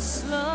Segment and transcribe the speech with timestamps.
[0.00, 0.49] slow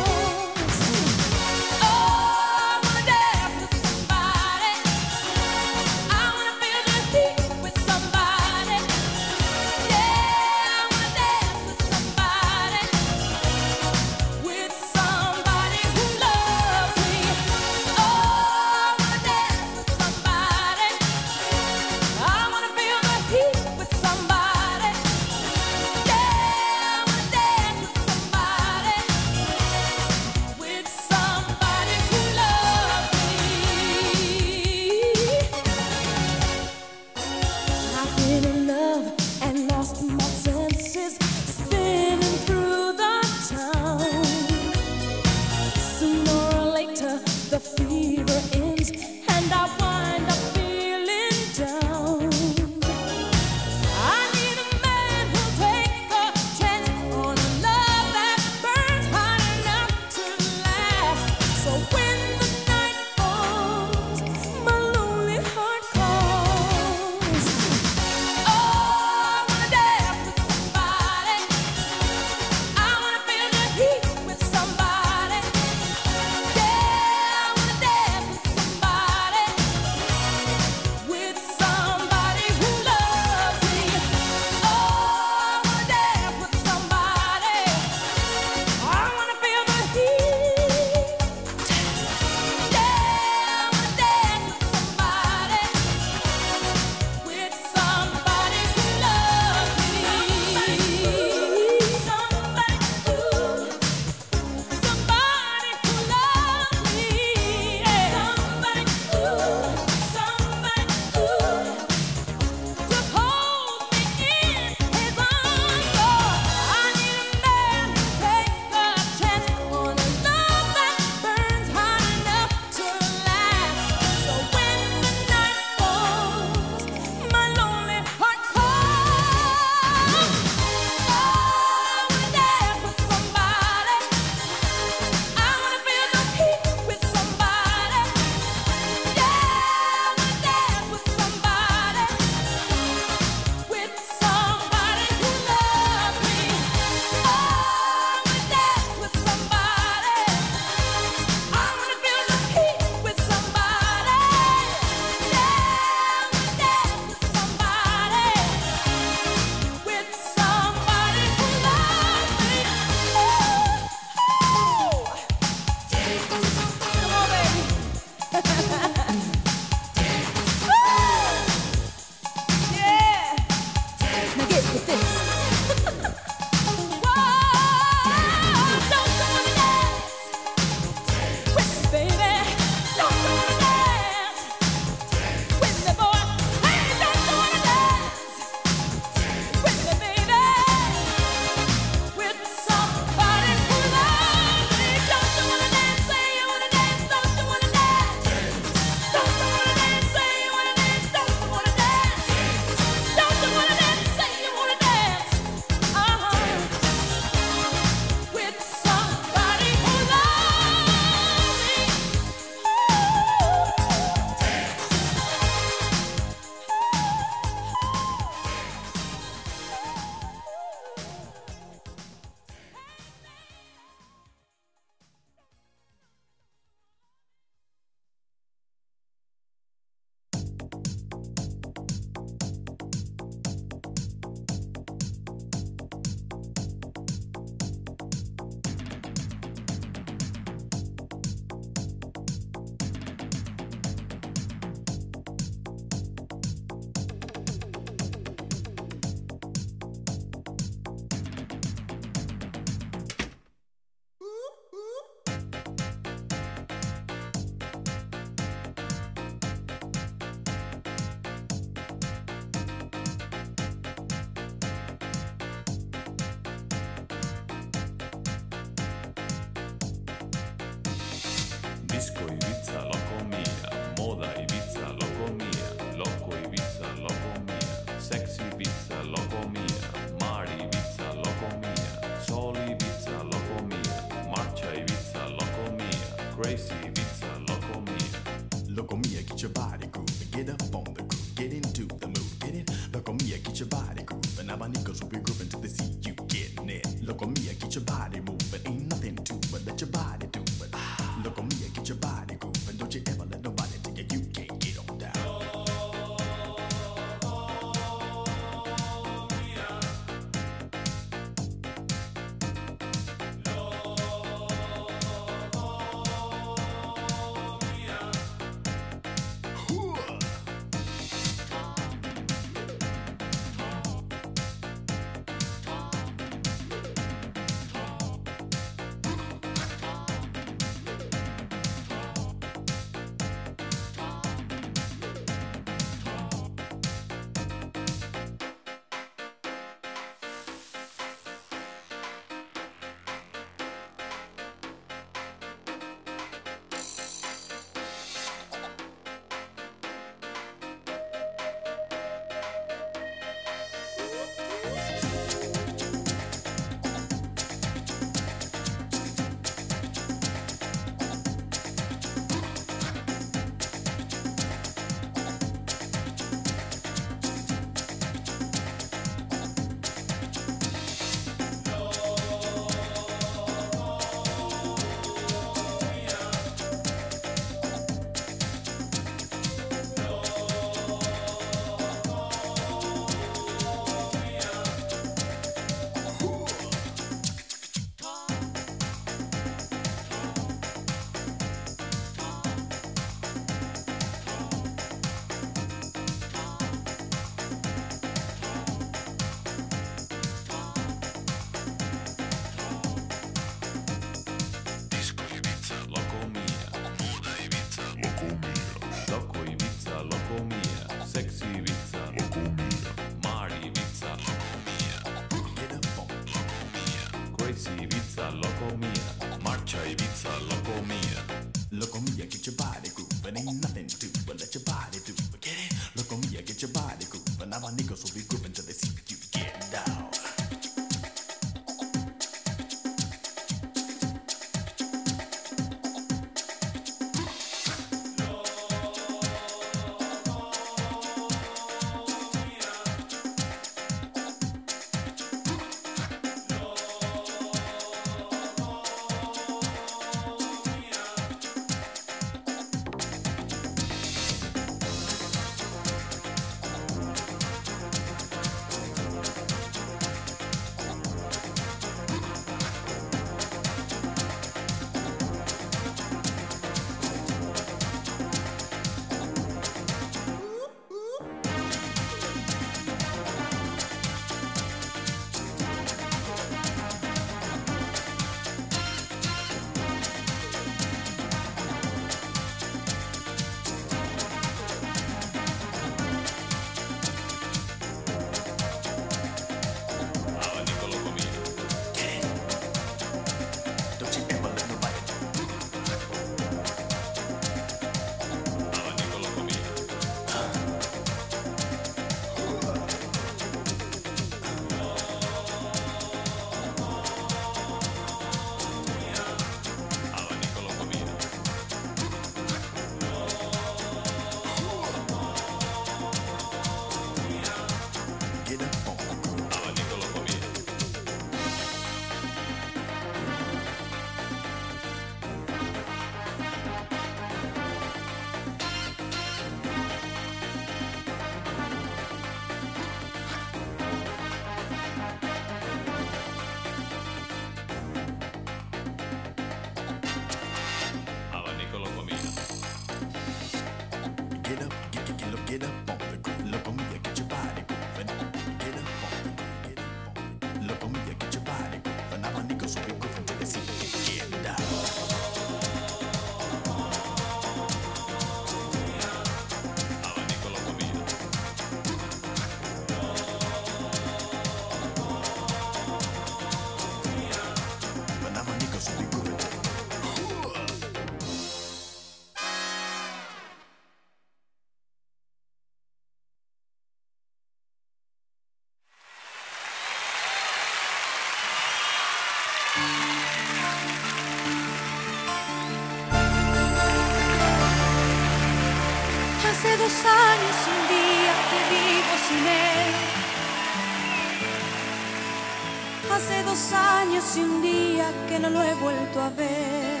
[598.40, 600.00] no lo he vuelto a ver.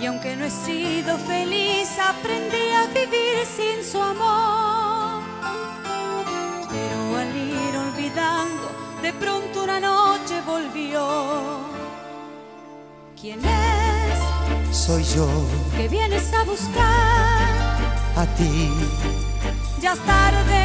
[0.00, 5.22] Y aunque no he sido feliz, aprendí a vivir sin su amor.
[6.70, 8.66] Pero al ir olvidando,
[9.02, 11.60] de pronto una noche volvió.
[13.20, 15.26] ¿Quién es Soy yo,
[15.76, 17.76] que vienes a buscar?
[18.16, 18.70] a ti,
[19.80, 20.62] Ya es tarde.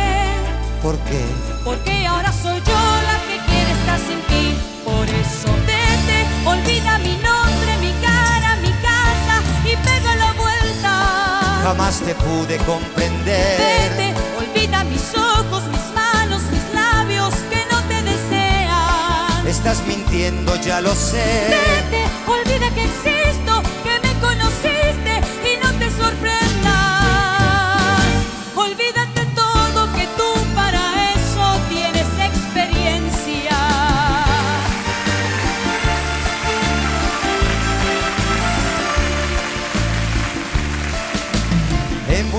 [0.81, 1.23] ¿por qué?
[1.63, 2.73] Porque ahora soy yo
[3.09, 4.57] la que quiere estar sin ti.
[4.83, 5.49] Por eso
[6.81, 11.61] olvida mi nombre, mi cara, mi casa y pega la vuelta.
[11.63, 13.59] Jamás te pude comprender.
[13.59, 19.47] Vete, olvida mis ojos, mis manos, mis labios que no te desean.
[19.47, 21.47] Estás mintiendo, ya lo sé.
[21.49, 23.30] Vete, olvida que existo,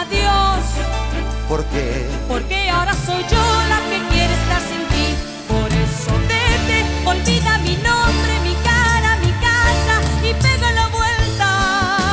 [0.00, 0.64] Adiós,
[1.48, 5.06] porque porque ahora soy yo la que quiere estar sin ti.
[5.46, 9.94] Por eso vete, olvida mi nombre, mi cara, mi casa
[10.28, 11.48] y pega la vuelta.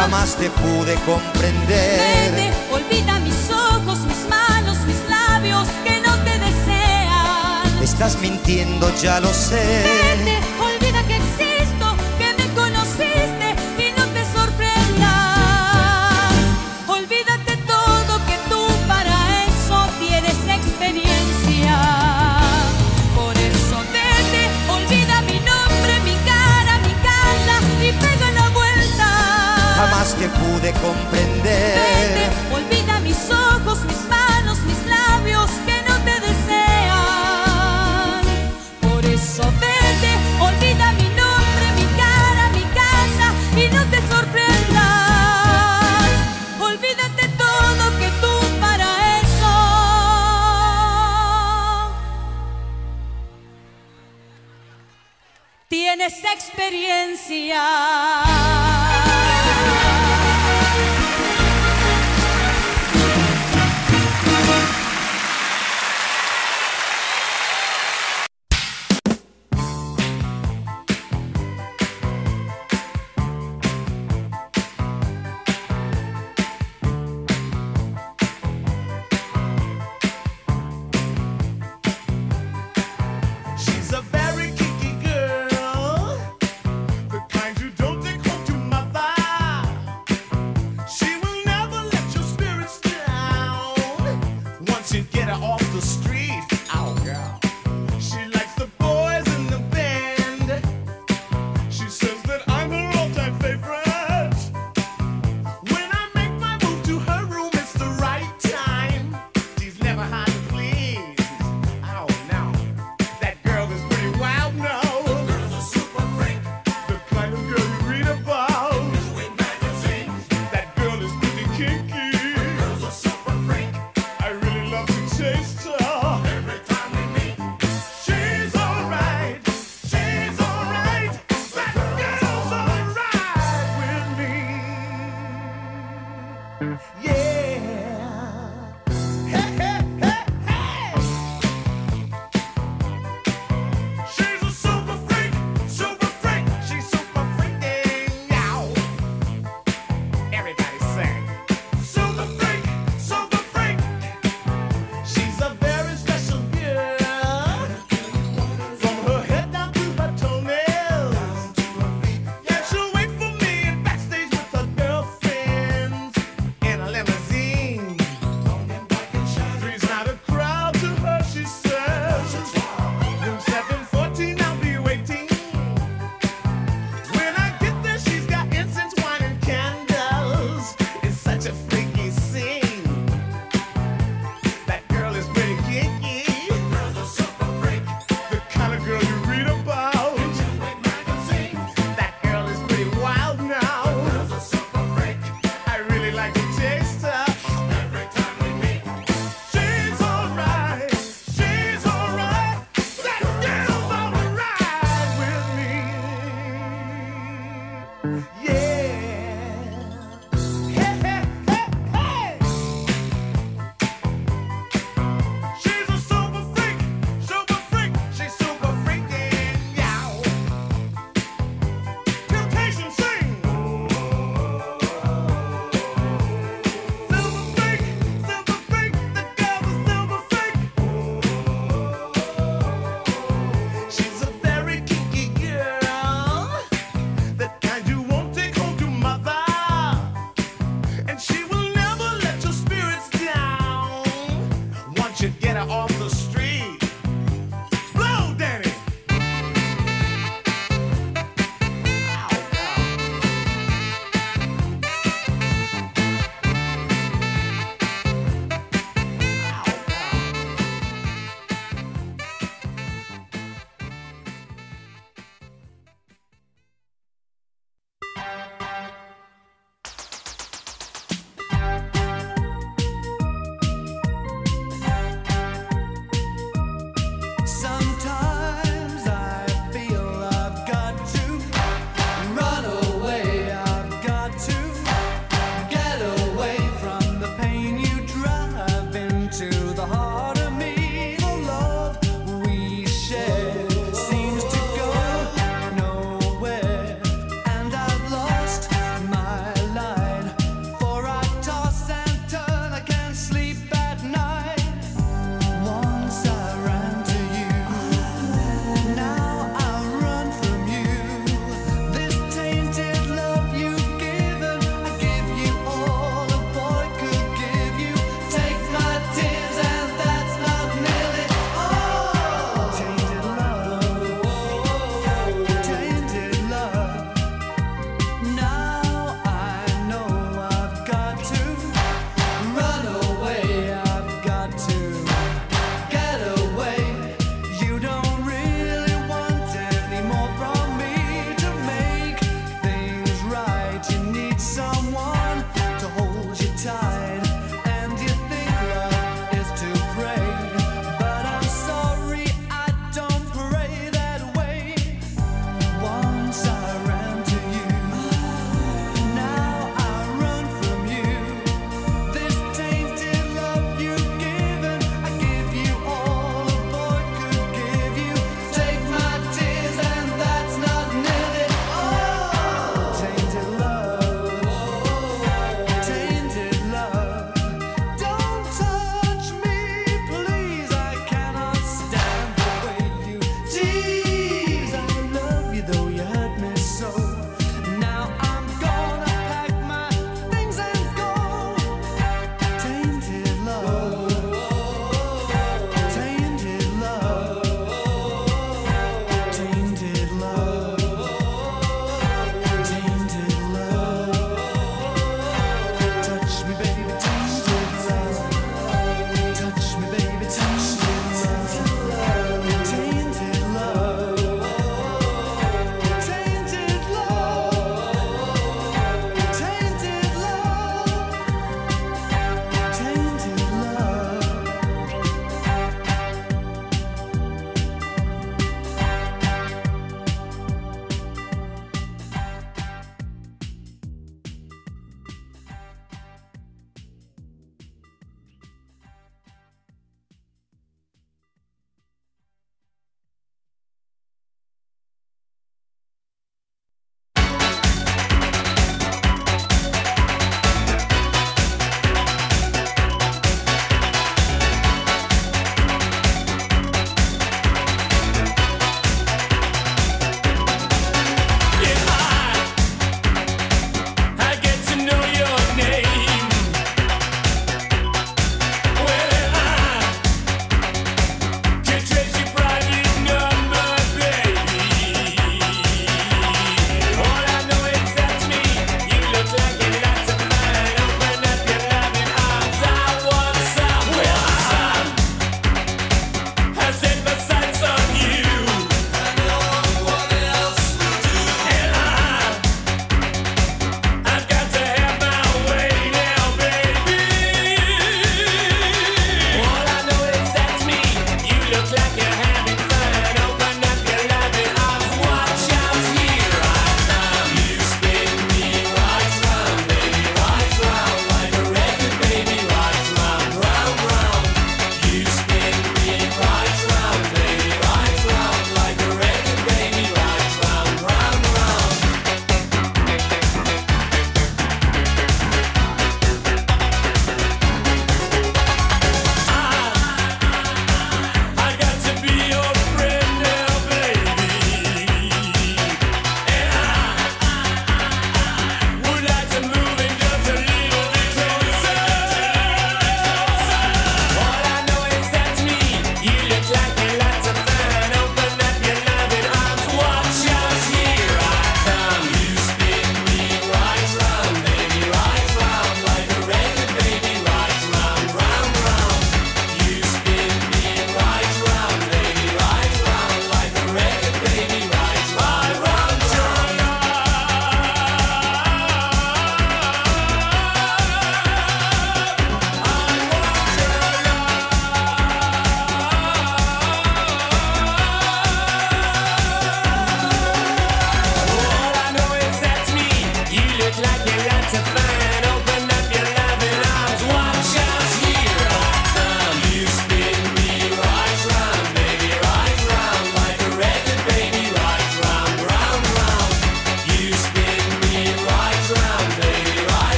[0.00, 2.32] jamás te pude comprender.
[2.32, 7.82] Vete, olvida mis ojos, mis manos, mis labios que no te desean.
[7.82, 9.64] Estás mintiendo, ya lo sé.
[9.88, 10.29] Vete,
[30.60, 31.99] pude comprender.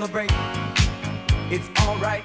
[0.00, 0.30] Celebrate.
[1.50, 2.24] It's alright,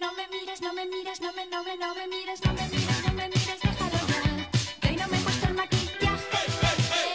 [0.00, 2.68] No me mires, no me mires, no me, no me, no me mires, no me
[2.68, 4.50] mires, no me mires, déjalo ya.
[4.80, 6.38] Que hoy no me he el maquillaje.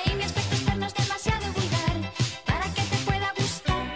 [0.05, 2.11] Y mi aspecto externo es demasiado vulgar
[2.45, 3.95] para que te pueda gustar.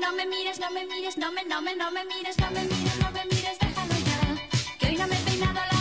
[0.00, 2.64] No me mires, no me mires, no me, no me, no me mires, no me
[2.64, 4.48] mires, no me mires, déjalo ya.
[4.78, 5.79] Que hoy no me he peinado la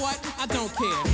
[0.00, 0.18] what?
[0.38, 1.07] I don't care.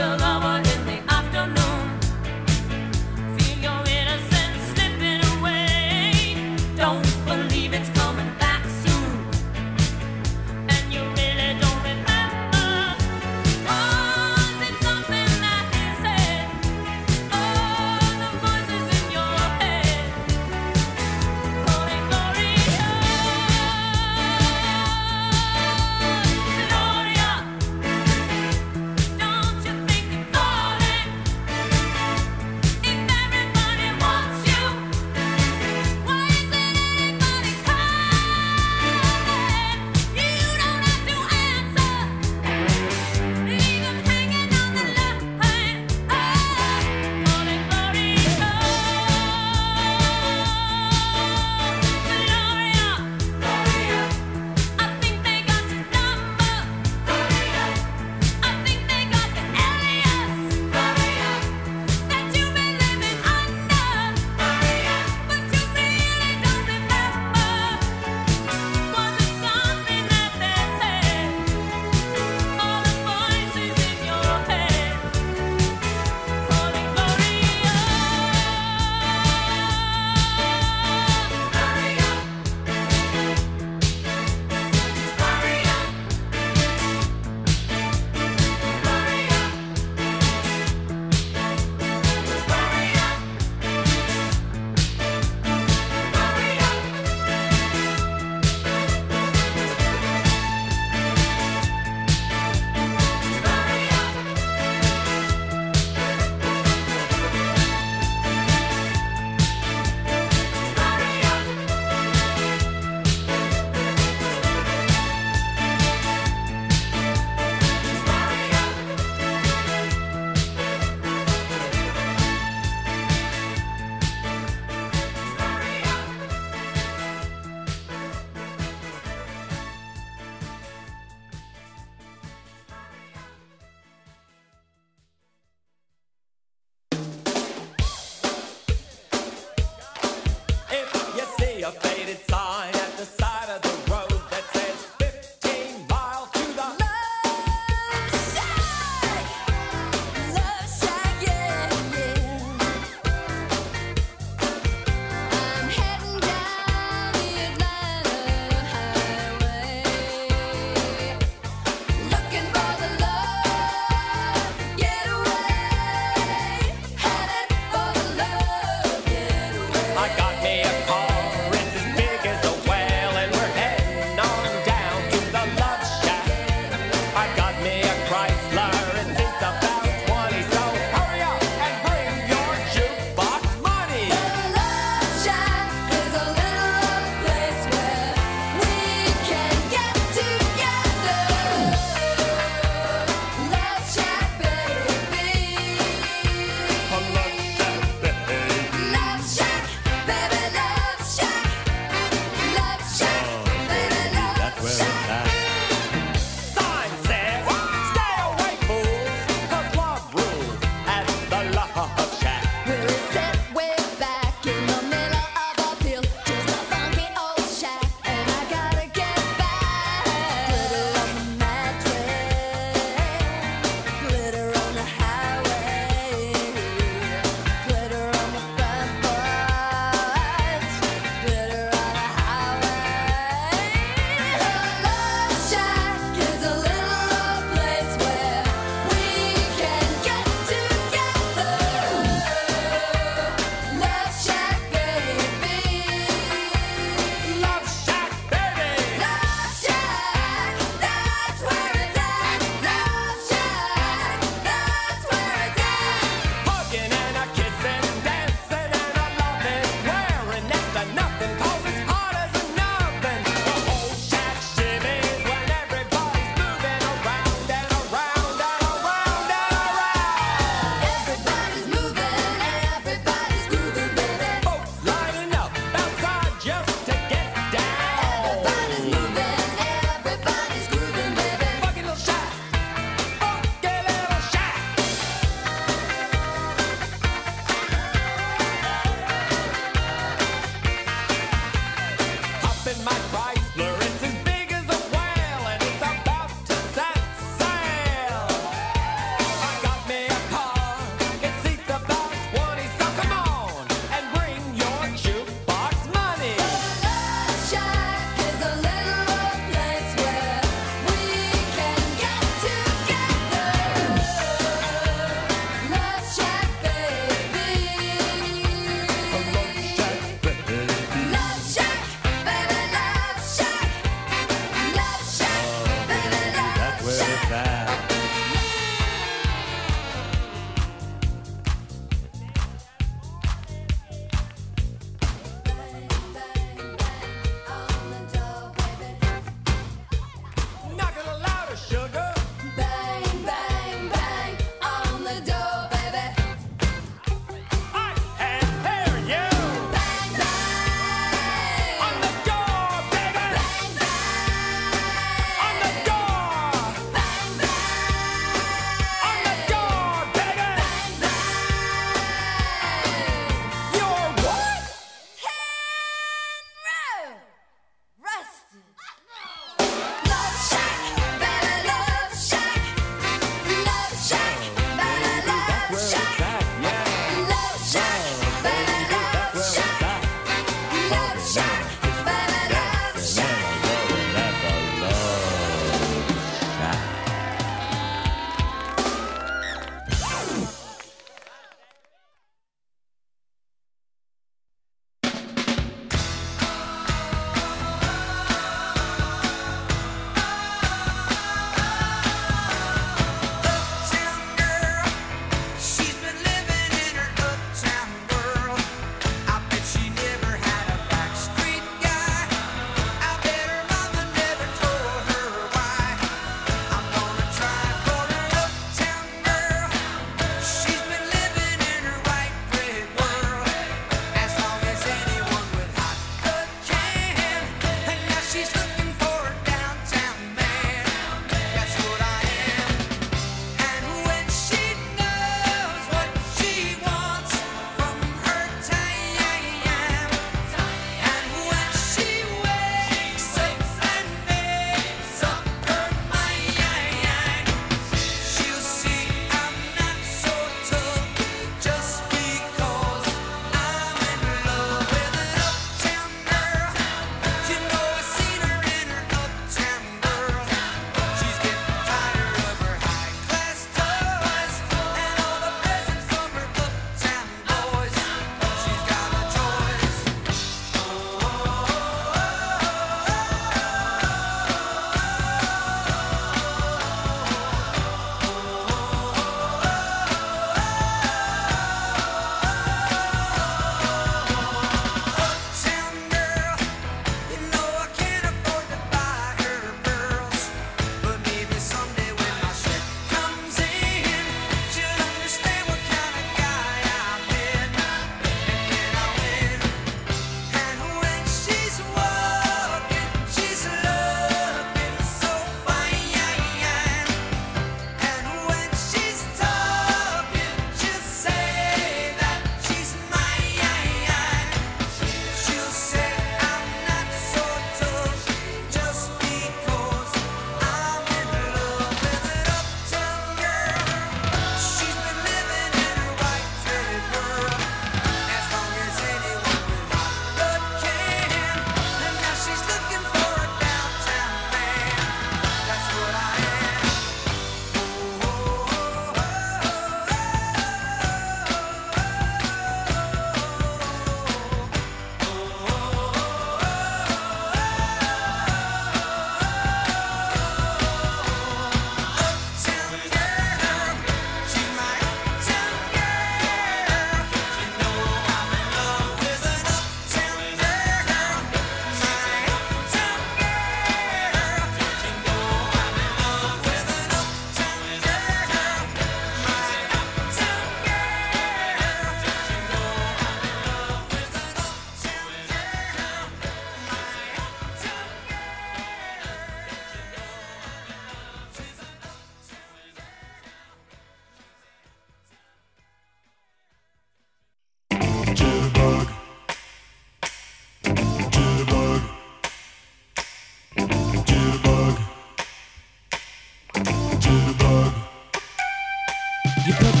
[599.63, 600.00] You put